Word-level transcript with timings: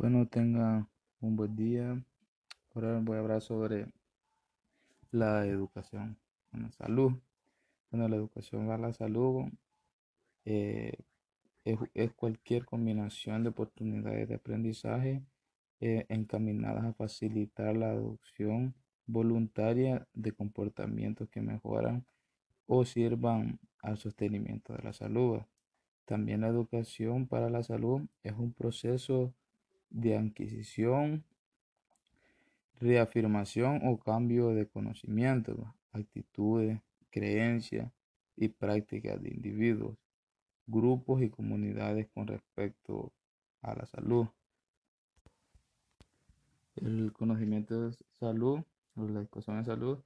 Bueno, 0.00 0.26
tengan 0.26 0.88
un 1.20 1.36
buen 1.36 1.54
día. 1.56 2.02
Ahora 2.74 2.98
voy 3.02 3.18
a 3.18 3.20
hablar 3.20 3.42
sobre 3.42 3.92
la 5.10 5.44
educación 5.44 6.16
la 6.52 6.70
salud. 6.72 7.12
Bueno, 7.90 8.08
la 8.08 8.16
educación 8.16 8.70
a 8.70 8.78
la 8.78 8.94
salud 8.94 9.44
eh, 10.46 10.94
es, 11.66 12.12
cualquier 12.14 12.64
combinación 12.64 13.42
de 13.42 13.50
oportunidades 13.50 14.26
de 14.26 14.36
aprendizaje 14.36 15.22
eh, 15.80 16.06
encaminadas 16.08 16.84
a 16.84 16.94
facilitar 16.94 17.76
la 17.76 17.90
adopción 17.90 18.74
voluntaria 19.04 20.08
de 20.14 20.32
comportamientos 20.32 21.28
que 21.28 21.42
mejoran 21.42 22.06
o 22.64 22.86
sirvan 22.86 23.60
al 23.82 23.98
sostenimiento 23.98 24.72
de 24.72 24.82
la 24.82 24.94
salud. 24.94 25.40
También 26.06 26.40
la 26.40 26.48
educación 26.48 27.26
para 27.26 27.50
la 27.50 27.62
salud 27.62 28.00
es 28.22 28.32
un 28.32 28.54
proceso 28.54 29.34
de 29.90 30.16
adquisición, 30.16 31.24
reafirmación 32.80 33.82
o 33.84 33.98
cambio 33.98 34.48
de 34.48 34.66
conocimiento, 34.66 35.74
actitudes, 35.92 36.80
creencias 37.10 37.92
y 38.36 38.48
prácticas 38.48 39.22
de 39.22 39.30
individuos, 39.30 39.98
grupos 40.66 41.22
y 41.22 41.30
comunidades 41.30 42.08
con 42.14 42.26
respecto 42.26 43.12
a 43.60 43.74
la 43.74 43.86
salud. 43.86 44.26
El 46.76 47.12
conocimiento 47.12 47.88
de 47.88 47.96
salud 48.18 48.60
o 48.94 49.06
la 49.06 49.20
educación 49.20 49.58
de 49.58 49.64
salud 49.64 49.98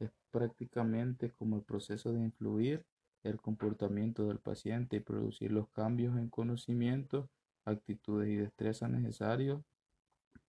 es 0.00 0.10
prácticamente 0.30 1.30
como 1.30 1.56
el 1.56 1.62
proceso 1.62 2.12
de 2.12 2.20
influir 2.20 2.84
el 3.22 3.40
comportamiento 3.40 4.28
del 4.28 4.38
paciente 4.38 4.96
y 4.96 5.00
producir 5.00 5.52
los 5.52 5.68
cambios 5.70 6.16
en 6.18 6.28
conocimiento 6.28 7.28
actitudes 7.68 8.28
y 8.28 8.36
destrezas 8.36 8.90
necesarios 8.90 9.62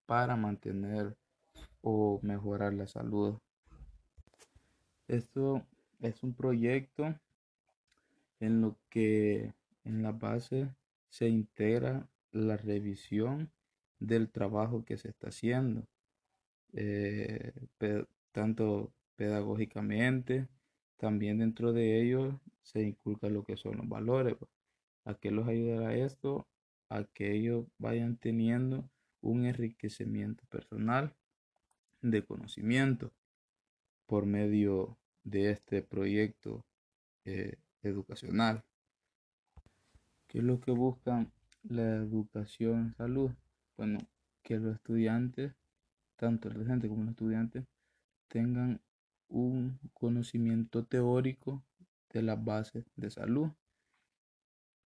para 0.06 0.36
mantener 0.36 1.16
o 1.82 2.20
mejorar 2.22 2.74
la 2.74 2.86
salud. 2.86 3.38
Esto 5.08 5.66
es 6.00 6.22
un 6.22 6.34
proyecto 6.34 7.14
en 8.40 8.60
lo 8.60 8.76
que 8.88 9.52
en 9.84 10.02
la 10.02 10.12
base 10.12 10.70
se 11.08 11.28
integra 11.28 12.08
la 12.32 12.56
revisión 12.56 13.50
del 13.98 14.30
trabajo 14.30 14.84
que 14.84 14.96
se 14.96 15.08
está 15.08 15.28
haciendo, 15.28 15.86
eh, 16.72 17.52
tanto 18.32 18.92
pedagógicamente, 19.16 20.48
también 20.96 21.38
dentro 21.38 21.72
de 21.72 22.00
ello 22.00 22.40
se 22.62 22.82
inculca 22.82 23.28
lo 23.28 23.44
que 23.44 23.56
son 23.56 23.78
los 23.78 23.88
valores. 23.88 24.36
¿A 25.04 25.14
qué 25.14 25.30
los 25.30 25.48
ayudará 25.48 25.94
esto? 25.94 26.46
A 26.90 27.04
que 27.04 27.32
ellos 27.32 27.66
vayan 27.78 28.16
teniendo 28.16 28.90
un 29.22 29.46
enriquecimiento 29.46 30.44
personal 30.46 31.14
de 32.02 32.24
conocimiento 32.24 33.12
por 34.06 34.26
medio 34.26 34.98
de 35.22 35.50
este 35.50 35.82
proyecto 35.82 36.66
eh, 37.24 37.56
educacional. 37.82 38.64
¿Qué 40.26 40.38
es 40.38 40.44
lo 40.44 40.60
que 40.60 40.72
buscan 40.72 41.32
la 41.62 41.96
educación 41.96 42.80
en 42.80 42.94
salud? 42.94 43.30
Bueno, 43.76 43.98
que 44.42 44.58
los 44.58 44.74
estudiantes, 44.74 45.54
tanto 46.16 46.48
el 46.48 46.54
docente 46.54 46.88
como 46.88 47.02
los 47.02 47.10
estudiantes, 47.10 47.64
tengan 48.28 48.80
un 49.28 49.78
conocimiento 49.92 50.84
teórico 50.84 51.62
de 52.12 52.22
las 52.22 52.42
bases 52.44 52.84
de 52.96 53.10
salud. 53.10 53.50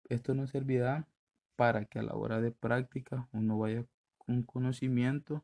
Esto 0.10 0.34
nos 0.34 0.50
servirá 0.50 1.08
para 1.56 1.86
que 1.86 2.00
a 2.00 2.04
la 2.04 2.16
hora 2.16 2.42
de 2.42 2.52
práctica 2.52 3.28
uno 3.32 3.58
vaya 3.58 3.86
con 4.18 4.44
conocimiento 4.44 5.44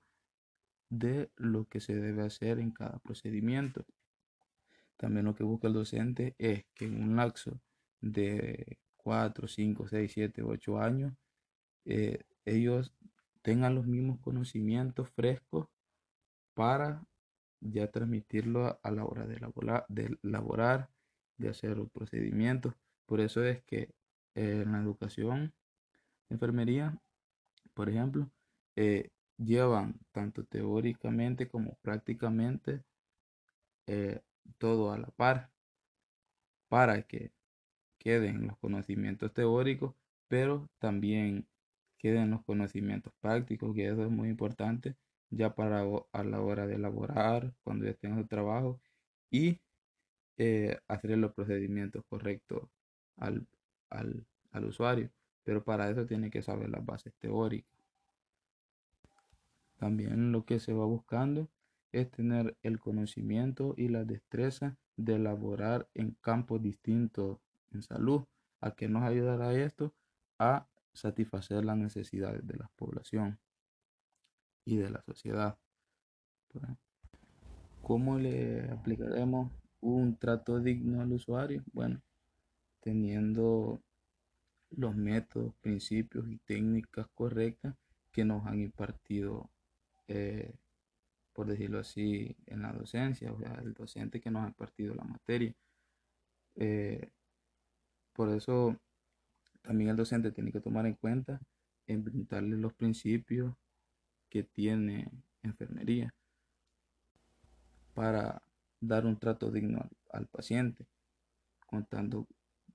de 0.89 1.29
lo 1.35 1.65
que 1.65 1.79
se 1.79 1.95
debe 1.95 2.23
hacer 2.23 2.59
en 2.59 2.71
cada 2.71 2.99
procedimiento. 2.99 3.85
También 4.97 5.25
lo 5.25 5.35
que 5.35 5.43
busca 5.43 5.67
el 5.67 5.73
docente 5.73 6.35
es 6.39 6.65
que 6.73 6.85
en 6.85 7.03
un 7.03 7.15
lapso 7.15 7.59
de 8.01 8.79
4, 8.97 9.47
5, 9.47 9.87
6, 9.87 10.11
7, 10.13 10.43
8 10.43 10.79
años, 10.79 11.13
eh, 11.85 12.23
ellos 12.45 12.93
tengan 13.41 13.75
los 13.75 13.85
mismos 13.85 14.19
conocimientos 14.19 15.09
frescos 15.11 15.67
para 16.53 17.05
ya 17.61 17.89
transmitirlo 17.91 18.79
a 18.81 18.91
la 18.91 19.05
hora 19.05 19.25
de 19.25 19.35
elaborar, 19.35 19.85
de, 19.87 20.17
elaborar, 20.23 20.89
de 21.37 21.49
hacer 21.49 21.77
los 21.77 21.89
procedimientos. 21.89 22.73
Por 23.05 23.21
eso 23.21 23.43
es 23.43 23.63
que 23.63 23.93
en 24.35 24.71
la 24.71 24.81
educación 24.81 25.53
enfermería, 26.29 26.97
por 27.73 27.89
ejemplo, 27.89 28.29
eh, 28.75 29.09
llevan 29.37 29.99
tanto 30.11 30.45
teóricamente 30.45 31.49
como 31.49 31.75
prácticamente 31.81 32.83
eh, 33.87 34.21
todo 34.57 34.91
a 34.91 34.97
la 34.97 35.07
par 35.07 35.51
para 36.69 37.01
que 37.03 37.31
queden 37.99 38.47
los 38.47 38.57
conocimientos 38.59 39.33
teóricos, 39.33 39.95
pero 40.27 40.69
también 40.79 41.47
queden 41.97 42.31
los 42.31 42.43
conocimientos 42.45 43.13
prácticos, 43.21 43.75
que 43.75 43.87
eso 43.89 44.03
es 44.05 44.11
muy 44.11 44.29
importante 44.29 44.95
ya 45.29 45.55
para 45.55 45.83
a 46.13 46.23
la 46.23 46.41
hora 46.41 46.67
de 46.67 46.75
elaborar, 46.75 47.53
cuando 47.63 47.85
ya 47.85 47.91
estén 47.91 48.17
en 48.17 48.27
trabajo 48.27 48.81
y 49.31 49.61
eh, 50.37 50.79
hacer 50.87 51.17
los 51.17 51.33
procedimientos 51.33 52.03
correctos 52.09 52.69
al, 53.17 53.47
al 53.89 54.65
usuario 54.65 55.11
pero 55.47 55.63
para 55.63 55.89
eso 55.89 56.05
tiene 56.05 56.29
que 56.29 56.41
saber 56.41 56.69
las 56.69 56.85
bases 56.85 57.13
teóricas. 57.19 57.79
También 59.77 60.33
lo 60.33 60.43
que 60.43 60.59
se 60.59 60.73
va 60.73 60.83
buscando 60.83 61.47
es 61.93 62.11
tener 62.11 62.57
el 62.63 62.81
conocimiento 62.81 63.73
y 63.77 63.87
la 63.87 64.03
destreza 64.03 64.75
de 64.97 65.15
elaborar 65.15 65.87
en 65.93 66.17
campos 66.19 66.61
distintos 66.61 67.39
en 67.71 67.81
salud. 67.81 68.25
¿A 68.59 68.71
qué 68.71 68.89
nos 68.89 69.03
ayudará 69.03 69.53
esto? 69.53 69.93
A 70.37 70.67
satisfacer 70.91 71.63
las 71.63 71.77
necesidades 71.77 72.45
de 72.45 72.57
la 72.57 72.69
población 72.75 73.39
y 74.65 74.75
de 74.75 74.89
la 74.89 75.01
sociedad. 75.03 75.57
¿Cómo 77.81 78.19
le 78.19 78.69
aplicaremos 78.69 79.49
un 79.79 80.17
trato 80.17 80.59
digno 80.59 80.99
al 80.99 81.13
usuario? 81.13 81.63
Bueno, 81.71 82.01
teniendo 82.81 83.81
los 84.71 84.95
métodos, 84.95 85.53
principios 85.61 86.27
y 86.29 86.37
técnicas 86.37 87.07
correctas 87.13 87.75
que 88.11 88.25
nos 88.25 88.45
han 88.45 88.59
impartido, 88.59 89.49
eh, 90.07 90.53
por 91.33 91.47
decirlo 91.47 91.79
así, 91.79 92.35
en 92.47 92.61
la 92.61 92.73
docencia, 92.73 93.31
o 93.31 93.39
sea, 93.39 93.53
el 93.63 93.73
docente 93.73 94.19
que 94.19 94.31
nos 94.31 94.43
ha 94.43 94.47
impartido 94.47 94.95
la 94.95 95.03
materia. 95.03 95.53
Eh, 96.55 97.11
por 98.13 98.29
eso 98.29 98.75
también 99.61 99.91
el 99.91 99.95
docente 99.95 100.31
tiene 100.31 100.51
que 100.51 100.61
tomar 100.61 100.85
en 100.87 100.95
cuenta 100.95 101.39
en 101.85 102.03
brindarle 102.03 102.57
los 102.57 102.73
principios 102.73 103.53
que 104.29 104.43
tiene 104.43 105.09
enfermería 105.43 106.13
para 107.93 108.41
dar 108.79 109.05
un 109.05 109.17
trato 109.17 109.51
digno 109.51 109.79
al, 109.79 109.89
al 110.11 110.27
paciente, 110.27 110.85
contando 111.65 112.27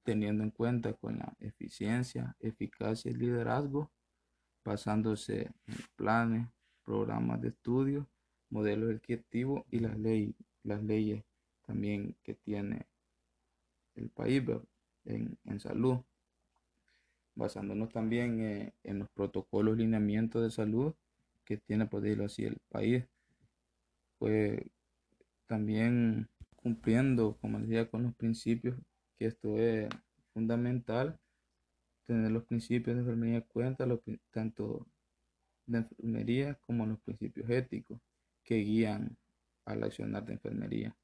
teniendo 0.02 0.42
en 0.42 0.50
cuenta 0.50 0.92
con 0.94 1.18
la 1.18 1.34
eficiencia, 1.40 2.36
eficacia 2.40 3.10
y 3.10 3.14
liderazgo, 3.14 3.90
basándose 4.64 5.50
en 5.66 5.76
planes, 5.96 6.48
programas 6.84 7.40
de 7.40 7.48
estudio, 7.48 8.08
modelos 8.50 8.90
educativos 8.90 9.64
y 9.70 9.78
las, 9.80 9.98
leyes, 9.98 10.34
las 10.62 10.82
leyes 10.82 11.24
también 11.66 12.16
que 12.22 12.34
tiene 12.34 12.86
el 13.94 14.08
país 14.10 14.42
en, 15.04 15.60
salud, 15.60 15.98
basándonos 17.34 17.90
también 17.90 18.40
eh, 18.40 18.74
en 18.82 19.00
los 19.00 19.08
protocolos 19.10 19.76
lineamientos 19.76 20.42
de 20.42 20.50
salud 20.50 20.94
que 21.44 21.56
tiene, 21.56 21.86
por 21.86 22.02
decirlo 22.02 22.26
así, 22.26 22.44
el 22.44 22.58
país, 22.68 23.04
pues 24.18 24.60
también 25.46 26.28
cumpliendo, 26.56 27.36
como 27.40 27.58
decía, 27.58 27.90
con 27.90 28.04
los 28.04 28.14
principios 28.14 28.76
esto 29.24 29.56
es 29.58 29.88
fundamental, 30.32 31.18
tener 32.06 32.30
los 32.30 32.44
principios 32.44 32.96
de 32.96 33.02
enfermería 33.02 33.36
en 33.36 33.42
cuenta, 33.42 33.86
tanto 34.30 34.86
de 35.66 35.78
enfermería 35.78 36.54
como 36.66 36.86
los 36.86 37.00
principios 37.00 37.48
éticos 37.50 38.00
que 38.42 38.56
guían 38.56 39.16
al 39.64 39.84
accionar 39.84 40.24
de 40.24 40.34
enfermería 40.34 40.96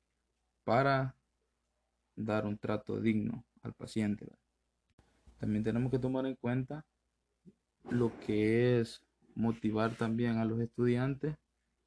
para 0.65 1.15
dar 2.17 2.47
un 2.47 2.59
trato 2.59 3.01
digno 3.01 3.45
al 3.63 3.73
paciente. 3.75 4.27
También 5.39 5.63
tenemos 5.63 5.91
que 5.91 5.99
tomar 5.99 6.27
en 6.27 6.35
cuenta 6.35 6.85
lo 7.91 8.19
que 8.21 8.81
es 8.81 9.03
motivar 9.35 9.95
también 9.95 10.39
a 10.39 10.45
los 10.45 10.61
estudiantes. 10.61 11.37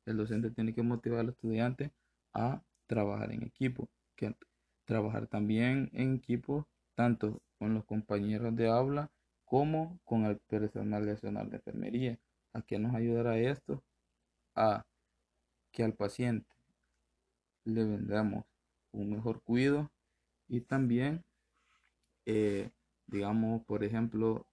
El 0.05 0.17
docente 0.17 0.49
tiene 0.51 0.73
que 0.73 0.81
motivar 0.81 1.19
a 1.19 1.23
los 1.23 1.35
estudiantes 1.35 1.91
a 2.33 2.63
trabajar 2.87 3.31
en 3.33 3.43
equipo, 3.43 3.89
que 4.15 4.35
trabajar 4.85 5.27
también 5.27 5.89
en 5.93 6.15
equipo, 6.15 6.67
tanto 6.95 7.41
con 7.59 7.73
los 7.73 7.85
compañeros 7.85 8.55
de 8.55 8.67
aula 8.67 9.11
como 9.45 9.99
con 10.05 10.25
el 10.25 10.37
personal 10.39 11.05
nacional 11.05 11.49
de 11.49 11.57
enfermería, 11.57 12.19
¿A 12.53 12.61
qué 12.61 12.79
nos 12.79 12.93
ayudará 12.95 13.37
esto? 13.37 13.81
A 14.55 14.85
que 15.71 15.83
al 15.83 15.93
paciente 15.93 16.49
le 17.63 17.85
vendamos 17.85 18.45
un 18.91 19.11
mejor 19.11 19.41
cuidado 19.41 19.89
y 20.49 20.61
también, 20.61 21.23
eh, 22.25 22.71
digamos, 23.07 23.63
por 23.65 23.83
ejemplo, 23.85 24.45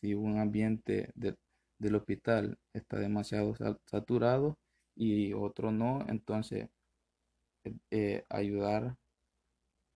si 0.00 0.14
un 0.14 0.38
ambiente 0.38 1.10
del 1.14 1.94
hospital 1.94 2.58
está 2.74 2.98
demasiado 2.98 3.54
saturado 3.86 4.58
y 4.94 5.32
otro 5.32 5.72
no, 5.72 6.04
entonces 6.08 6.68
eh, 7.64 7.74
eh, 7.90 8.26
ayudar 8.28 8.96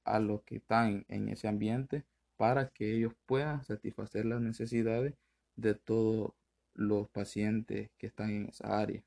a 0.05 0.19
los 0.21 0.43
que 0.43 0.57
están 0.57 1.05
en 1.09 1.29
ese 1.29 1.49
ambiente 1.49 2.05
para 2.37 2.69
que 2.71 2.97
ellos 2.97 3.15
puedan 3.27 3.65
satisfacer 3.65 4.25
las 4.27 4.41
necesidades 4.41 5.15
de 5.57 5.75
todos 5.75 6.33
los 6.75 7.09
pacientes 7.09 7.91
que 7.99 8.07
están 8.07 8.31
en 8.31 8.49
esa 8.49 8.81
área. 8.81 9.03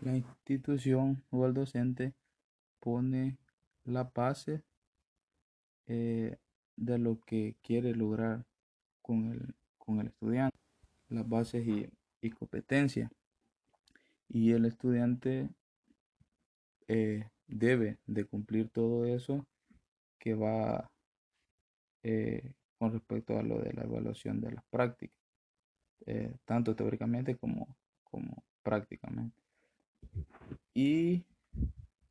La 0.00 0.16
institución 0.16 1.22
o 1.30 1.46
el 1.46 1.54
docente 1.54 2.14
pone 2.78 3.36
la 3.84 4.04
base 4.04 4.62
eh, 5.86 6.36
de 6.76 6.98
lo 6.98 7.20
que 7.20 7.56
quiere 7.62 7.94
lograr 7.94 8.46
con 9.02 9.32
el, 9.32 9.54
con 9.78 10.00
el 10.00 10.08
estudiante, 10.08 10.56
las 11.08 11.28
bases 11.28 11.66
y, 11.66 11.90
y 12.20 12.30
competencias. 12.30 13.10
Y 14.28 14.52
el 14.52 14.64
estudiante 14.64 15.50
eh, 16.86 17.28
debe 17.50 17.98
de 18.06 18.24
cumplir 18.24 18.68
todo 18.70 19.04
eso 19.04 19.46
que 20.18 20.34
va 20.34 20.90
eh, 22.02 22.52
con 22.78 22.92
respecto 22.92 23.38
a 23.38 23.42
lo 23.42 23.58
de 23.58 23.72
la 23.72 23.82
evaluación 23.82 24.40
de 24.40 24.52
las 24.52 24.64
prácticas, 24.70 25.18
tanto 26.44 26.74
teóricamente 26.74 27.36
como, 27.36 27.76
como 28.04 28.42
prácticamente. 28.62 29.36
Y 30.74 31.24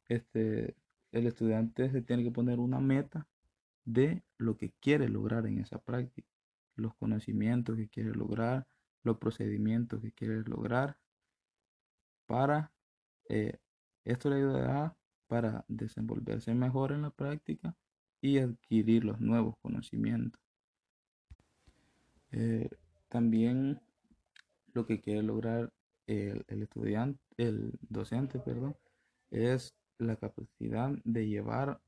este, 0.08 0.76
el 1.12 1.28
estudiante 1.28 1.90
se 1.90 2.02
tiene 2.02 2.24
que 2.24 2.32
poner 2.32 2.60
una 2.60 2.80
meta 2.80 3.28
de 3.86 4.24
lo 4.38 4.58
que 4.58 4.72
quiere 4.80 5.10
lograr 5.10 5.48
en 5.48 5.60
esa 5.60 5.80
práctica, 5.80 6.30
los 6.76 6.94
conocimientos 6.96 7.76
que 7.78 7.90
quiere 7.90 8.12
lograr, 8.12 8.68
los 9.04 9.18
procedimientos 9.18 10.02
que 10.02 10.12
quiere 10.12 10.44
lograr 10.44 10.98
para 12.26 12.72
eh, 13.28 13.58
esto 14.06 14.30
le 14.30 14.38
ayudará 14.38 14.96
para 15.30 15.64
desenvolverse 15.68 16.54
mejor 16.56 16.92
en 16.92 17.04
la 17.04 17.12
práctica 17.12 17.76
y 18.20 18.40
adquirir 18.40 19.06
los 19.06 19.22
nuevos 19.22 19.56
conocimientos. 19.62 20.42
Eh, 22.32 22.68
también 23.08 23.80
lo 24.74 24.86
que 24.86 25.00
quiere 25.00 25.24
lograr 25.24 25.72
el, 26.08 26.44
estudiante, 26.48 27.20
el 27.38 27.78
docente, 27.90 28.40
perdón, 28.40 28.76
es 29.30 29.76
la 30.00 30.16
capacidad 30.16 30.92
de 31.04 31.28
llevar 31.28 31.80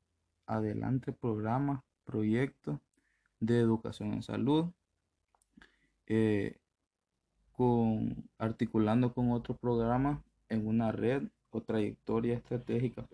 adelante 0.46 1.12
programas, 1.12 1.82
proyectos 2.04 2.78
de 3.40 3.58
educación 3.58 4.12
en 4.12 4.22
salud, 4.22 4.66
eh, 6.06 6.58
con, 7.52 8.28
articulando 8.38 9.12
con 9.12 9.32
otros 9.32 9.58
programas 9.58 10.20
en 10.48 10.66
una 10.66 10.92
red 10.92 11.24
o 11.50 11.60
trayectoria 11.62 12.34
estratégica 12.34 13.06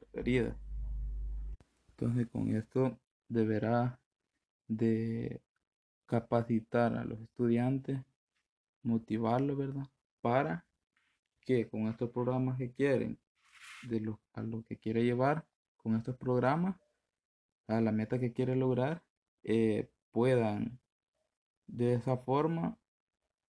Entonces 1.91 2.29
con 2.29 2.55
esto 2.55 2.99
deberá 3.29 4.01
de 4.69 5.41
capacitar 6.07 6.97
a 6.97 7.05
los 7.05 7.21
estudiantes, 7.21 8.01
motivarlos, 8.83 9.57
¿verdad? 9.57 9.87
Para 10.21 10.67
que 11.41 11.69
con 11.69 11.89
estos 11.89 12.11
programas 12.11 12.59
que 12.59 12.73
quieren 12.73 13.19
de 13.83 14.01
lo, 14.01 14.21
a 14.35 14.43
lo 14.43 14.65
que 14.65 14.77
quiere 14.77 15.05
llevar 15.05 15.47
con 15.77 15.97
estos 15.97 16.17
programas, 16.17 16.77
a 17.67 17.81
la 17.81 17.93
meta 17.93 18.19
que 18.19 18.33
quiere 18.33 18.57
lograr, 18.57 19.03
eh, 19.45 19.91
puedan 20.11 20.81
de 21.67 21.95
esa 21.95 22.17
forma 22.17 22.79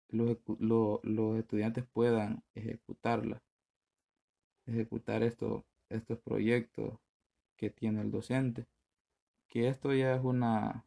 los, 0.08 0.38
los 0.58 1.38
estudiantes 1.38 1.84
puedan 1.92 2.42
ejecutarla, 2.54 3.42
ejecutar 4.66 5.22
esto, 5.22 5.64
estos 5.90 6.18
proyectos 6.20 6.98
que 7.56 7.70
tiene 7.70 8.00
el 8.02 8.10
docente. 8.10 8.66
Que 9.48 9.68
esto 9.68 9.94
ya 9.94 10.14
es 10.14 10.22
una 10.22 10.84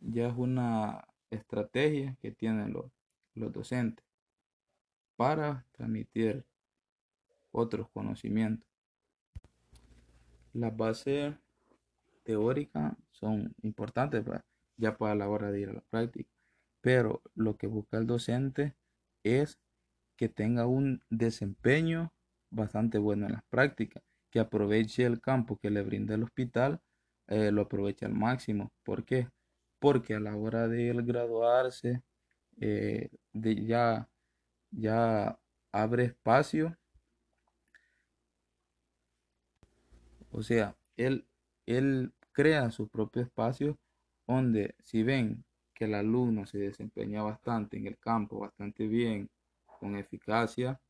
ya 0.00 0.28
es 0.28 0.34
una 0.36 1.08
estrategia 1.30 2.16
que 2.20 2.30
tienen 2.30 2.72
los, 2.72 2.86
los 3.34 3.52
docentes 3.52 4.04
para 5.16 5.64
transmitir 5.72 6.44
otros 7.50 7.88
conocimientos. 7.90 8.68
Las 10.52 10.76
bases 10.76 11.34
teóricas 12.22 12.94
son 13.12 13.54
importantes 13.62 14.24
ya 14.76 14.96
para 14.96 15.14
la 15.14 15.28
hora 15.28 15.50
de 15.50 15.60
ir 15.60 15.70
a 15.70 15.74
la 15.74 15.80
práctica, 15.82 16.30
pero 16.80 17.22
lo 17.34 17.56
que 17.56 17.66
busca 17.66 17.98
el 17.98 18.06
docente 18.06 18.74
es 19.22 19.58
que 20.16 20.28
tenga 20.28 20.66
un 20.66 21.02
desempeño 21.10 22.12
bastante 22.54 22.98
bueno 22.98 23.26
en 23.26 23.32
las 23.32 23.44
prácticas, 23.44 24.02
que 24.30 24.40
aproveche 24.40 25.04
el 25.04 25.20
campo 25.20 25.58
que 25.58 25.70
le 25.70 25.82
brinda 25.82 26.14
el 26.14 26.24
hospital, 26.24 26.80
eh, 27.28 27.50
lo 27.52 27.62
aproveche 27.62 28.06
al 28.06 28.14
máximo. 28.14 28.72
¿Por 28.84 29.04
qué? 29.04 29.28
Porque 29.78 30.14
a 30.14 30.20
la 30.20 30.36
hora 30.36 30.68
de 30.68 30.92
graduarse, 31.02 32.02
eh, 32.60 33.10
ya, 33.32 34.08
ya 34.70 35.38
abre 35.72 36.04
espacio 36.04 36.76
O 40.34 40.42
sea, 40.42 40.76
él, 40.96 41.24
él 41.64 42.12
crea 42.32 42.72
su 42.72 42.88
propio 42.88 43.22
espacio 43.22 43.78
donde 44.26 44.74
si 44.82 45.04
ven 45.04 45.44
que 45.72 45.84
el 45.84 45.94
alumno 45.94 46.44
se 46.44 46.58
desempeña 46.58 47.22
bastante 47.22 47.76
en 47.76 47.86
el 47.86 47.96
campo, 47.98 48.40
bastante 48.40 48.88
bien, 48.88 49.30
con 49.64 49.96
eficacia 49.96 50.80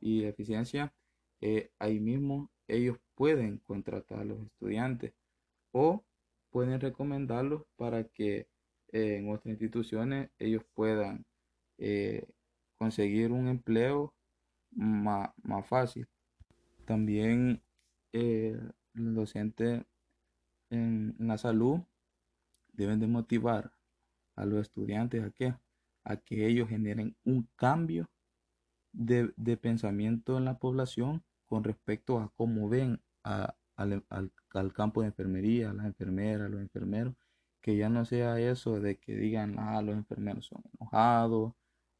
y 0.00 0.24
eficiencia, 0.24 0.92
eh, 1.40 1.70
ahí 1.78 2.00
mismo 2.00 2.50
ellos 2.66 2.98
pueden 3.14 3.58
contratar 3.58 4.20
a 4.20 4.24
los 4.24 4.40
estudiantes 4.40 5.12
o 5.72 6.04
pueden 6.50 6.80
recomendarlos 6.80 7.62
para 7.76 8.04
que 8.04 8.48
eh, 8.88 9.16
en 9.18 9.30
otras 9.30 9.46
instituciones 9.46 10.30
ellos 10.38 10.64
puedan 10.74 11.24
eh, 11.78 12.26
conseguir 12.78 13.32
un 13.32 13.48
empleo 13.48 14.14
más, 14.70 15.30
fácil. 15.66 16.06
También 16.84 17.62
los 18.12 19.14
docentes 19.14 19.84
en 20.70 21.14
la 21.18 21.38
salud 21.38 21.80
deben 22.72 23.00
de 23.00 23.06
motivar 23.06 23.72
a 24.36 24.44
los 24.44 24.62
estudiantes 24.62 25.24
a 25.24 25.30
que, 25.30 25.54
a 26.04 26.16
que 26.16 26.46
ellos 26.46 26.68
generen 26.68 27.16
un 27.24 27.48
cambio 27.56 28.08
de, 28.98 29.56
pensamiento 29.56 30.36
en 30.38 30.44
la 30.44 30.58
población 30.58 31.22
con 31.46 31.64
respecto 31.64 32.18
a 32.18 32.32
cómo 32.36 32.68
ven 32.68 33.00
al, 33.22 33.54
campo 34.74 35.02
de 35.02 35.08
enfermería, 35.08 35.70
a 35.70 35.74
las 35.74 35.86
enfermeras, 35.86 36.50
los 36.50 36.60
enfermeros, 36.60 37.14
que 37.60 37.76
ya 37.76 37.88
no 37.88 38.04
sea 38.04 38.40
eso 38.40 38.80
de 38.80 38.98
que 38.98 39.14
digan, 39.16 39.56
ah, 39.58 39.80
los 39.82 39.94
enfermeros 39.94 40.46
son 40.46 40.62
enojados 40.78 41.52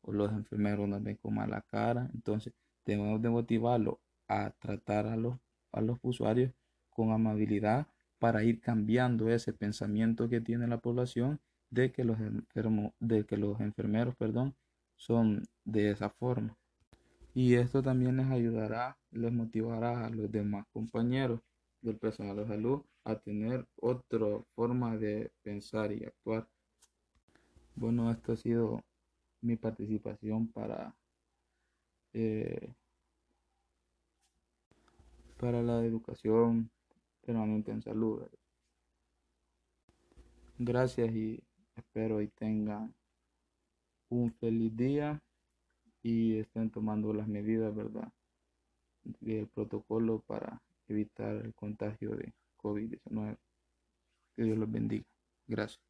o 0.02 0.12
los 0.12 0.32
enfermeros 0.32 0.88
nos 0.88 1.02
ven 1.02 1.16
con 1.16 1.34
mala 1.34 1.62
cara. 1.62 2.10
Entonces, 2.14 2.52
debemos 2.84 3.22
de 3.22 3.30
motivarlo 3.30 4.00
a 4.28 4.50
tratar 4.50 5.06
a 5.06 5.16
los, 5.16 5.36
a 5.72 5.80
los 5.80 5.98
usuarios 6.02 6.52
con 6.90 7.12
amabilidad 7.12 7.86
para 8.18 8.42
ir 8.42 8.60
cambiando 8.60 9.30
ese 9.30 9.52
pensamiento 9.52 10.28
que 10.28 10.40
tiene 10.40 10.66
la 10.66 10.78
población 10.78 11.40
de 11.70 11.92
que 11.92 12.04
los 12.04 12.18
enfermos, 12.20 12.92
de 12.98 13.24
que 13.24 13.36
los 13.36 13.60
enfermeros, 13.60 14.16
perdón, 14.16 14.56
son 14.96 15.44
de 15.64 15.90
esa 15.90 16.10
forma. 16.10 16.57
Y 17.38 17.54
esto 17.54 17.84
también 17.84 18.16
les 18.16 18.26
ayudará, 18.26 18.98
les 19.12 19.32
motivará 19.32 20.04
a 20.04 20.10
los 20.10 20.28
demás 20.28 20.66
compañeros 20.72 21.40
del 21.80 21.96
personal 21.96 22.34
de 22.34 22.48
salud 22.48 22.82
a 23.04 23.14
tener 23.14 23.64
otra 23.76 24.26
forma 24.56 24.96
de 24.96 25.30
pensar 25.44 25.92
y 25.92 26.04
actuar. 26.04 26.48
Bueno, 27.76 28.10
esto 28.10 28.32
ha 28.32 28.36
sido 28.36 28.82
mi 29.40 29.54
participación 29.54 30.48
para 30.48 30.96
eh, 32.12 32.74
para 35.38 35.62
la 35.62 35.84
educación 35.84 36.72
permanente 37.24 37.70
en 37.70 37.82
salud. 37.82 38.26
Gracias 40.58 41.14
y 41.14 41.40
espero 41.76 42.20
y 42.20 42.26
tengan 42.26 42.92
un 44.08 44.32
feliz 44.32 44.76
día 44.76 45.22
y 46.08 46.38
estén 46.38 46.70
tomando 46.70 47.12
las 47.12 47.28
medidas, 47.28 47.74
¿verdad? 47.74 48.10
el 49.20 49.46
protocolo 49.48 50.20
para 50.26 50.62
evitar 50.86 51.36
el 51.36 51.54
contagio 51.54 52.16
de 52.16 52.32
COVID-19. 52.56 53.36
Que 54.36 54.42
Dios 54.42 54.58
los 54.58 54.70
bendiga. 54.70 55.04
Gracias. 55.46 55.87